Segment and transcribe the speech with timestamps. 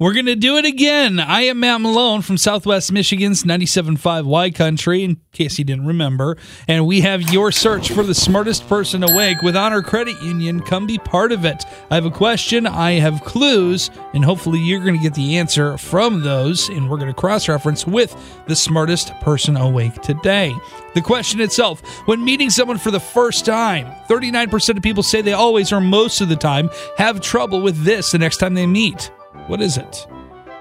[0.00, 1.18] We're going to do it again.
[1.18, 6.36] I am Matt Malone from Southwest Michigan's 97.5 Y Country, in case you didn't remember.
[6.68, 10.60] And we have your search for the smartest person awake with Honor Credit Union.
[10.60, 11.64] Come be part of it.
[11.90, 15.76] I have a question, I have clues, and hopefully you're going to get the answer
[15.76, 16.68] from those.
[16.68, 18.14] And we're going to cross reference with
[18.46, 20.54] the smartest person awake today.
[20.94, 25.32] The question itself when meeting someone for the first time, 39% of people say they
[25.32, 29.10] always or most of the time have trouble with this the next time they meet.
[29.48, 30.06] What is it?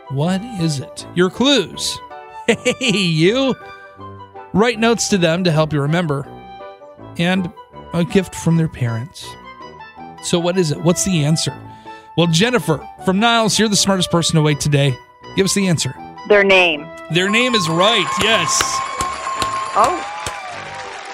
[0.09, 1.05] What is it?
[1.15, 1.99] Your clues.
[2.79, 3.55] Hey, you.
[4.53, 6.25] Write notes to them to help you remember.
[7.17, 7.51] And
[7.93, 9.27] a gift from their parents.
[10.23, 10.81] So, what is it?
[10.81, 11.53] What's the answer?
[12.15, 14.97] Well, Jennifer from Niles, you're the smartest person awake today.
[15.35, 15.93] Give us the answer.
[16.29, 16.87] Their name.
[17.11, 18.07] Their name is right.
[18.21, 18.57] Yes.
[19.75, 20.13] Oh,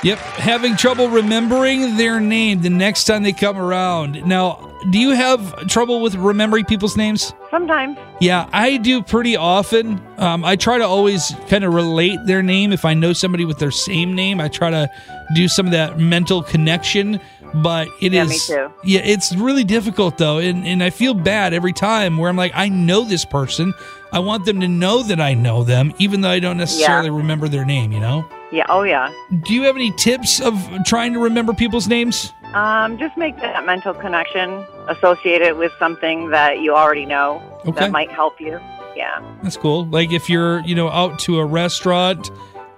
[0.03, 0.17] Yep.
[0.19, 4.23] Having trouble remembering their name the next time they come around.
[4.25, 7.33] Now, do you have trouble with remembering people's names?
[7.51, 7.97] sometimes.
[8.19, 10.01] Yeah, I do pretty often.
[10.17, 12.71] Um, I try to always kind of relate their name.
[12.73, 14.89] If I know somebody with their same name, I try to
[15.35, 17.19] do some of that mental connection.
[17.53, 18.73] But it is, Yeah, me too.
[18.83, 22.51] yeah, it's really difficult though, and and I feel bad every time where I'm like,
[22.55, 23.75] I know this person.
[24.11, 27.47] I want them to know that I know them, even though I don't necessarily remember
[27.47, 27.91] their name.
[27.91, 28.25] You know?
[28.51, 28.65] Yeah.
[28.69, 29.11] Oh, yeah.
[29.43, 32.33] Do you have any tips of trying to remember people's names?
[32.53, 34.65] Um, just make that mental connection.
[34.87, 37.71] Associate it with something that you already know Okay.
[37.79, 38.59] that might help you.
[38.95, 39.21] Yeah.
[39.41, 39.85] That's cool.
[39.85, 42.29] Like if you're, you know, out to a restaurant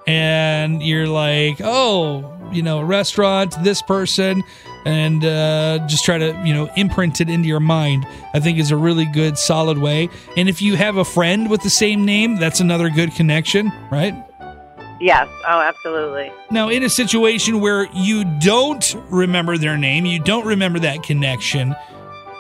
[0.07, 4.43] and you're like, oh, you know, a restaurant, this person,
[4.85, 8.69] and uh, just try to, you know, imprint it into your mind, I think is
[8.71, 10.09] a really good, solid way.
[10.37, 14.13] And if you have a friend with the same name, that's another good connection, right?
[14.99, 15.27] Yes.
[15.47, 16.31] Oh, absolutely.
[16.51, 21.75] Now, in a situation where you don't remember their name, you don't remember that connection,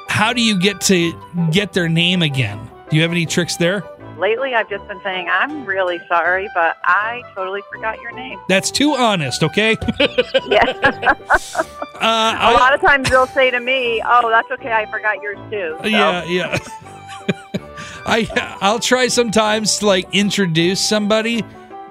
[0.07, 1.13] how do you get to
[1.51, 2.59] get their name again?
[2.89, 3.83] Do you have any tricks there?
[4.17, 8.39] Lately, I've just been saying, I'm really sorry, but I totally forgot your name.
[8.47, 9.75] That's too honest, okay?
[10.47, 11.13] Yeah.
[11.95, 14.71] Uh, A lot of times they'll say to me, oh, that's okay.
[14.73, 15.77] I forgot yours too.
[15.81, 16.57] So, yeah, yeah.
[18.05, 21.41] I I'll try sometimes to like introduce somebody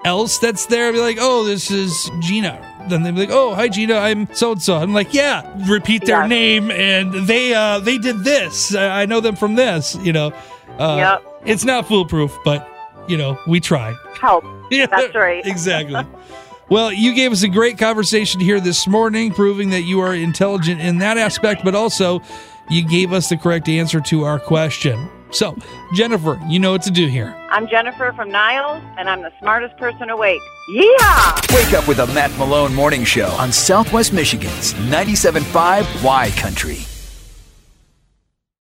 [0.04, 0.92] else that's there.
[0.92, 2.70] Be like, oh, this is Gina.
[2.88, 4.76] Then they'd be like, oh, hi Gina, I'm so and so.
[4.76, 6.26] I'm like, yeah, repeat their Yeah.
[6.26, 8.74] name, and they uh they did this.
[8.74, 9.96] I I know them from this.
[10.02, 10.32] You know,
[10.78, 11.42] uh, Yep.
[11.46, 12.68] it's not foolproof, but
[13.08, 13.94] you know, we try.
[14.20, 14.44] Help.
[14.70, 15.44] Yeah, That's right.
[15.46, 16.00] exactly.
[16.70, 20.80] Well, you gave us a great conversation here this morning, proving that you are intelligent
[20.80, 22.22] in that aspect, but also
[22.70, 25.08] you gave us the correct answer to our question.
[25.34, 25.56] So,
[25.94, 27.34] Jennifer, you know what to do here.
[27.50, 30.40] I'm Jennifer from Niles, and I'm the smartest person awake.
[30.68, 31.40] Yeah!
[31.52, 36.78] Wake up with a Matt Malone morning show on Southwest Michigan's 97.5 Y Country.